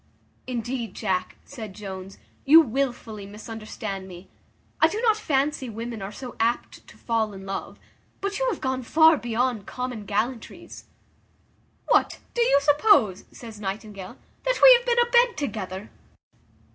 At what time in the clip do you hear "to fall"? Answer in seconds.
6.87-7.33